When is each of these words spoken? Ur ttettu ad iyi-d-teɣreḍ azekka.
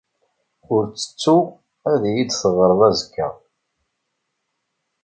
Ur 0.73 0.83
ttettu 0.85 1.37
ad 1.91 2.01
iyi-d-teɣreḍ 2.11 2.81
azekka. 2.89 3.27